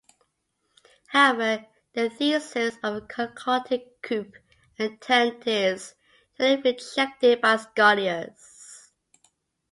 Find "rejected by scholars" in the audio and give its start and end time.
6.63-8.89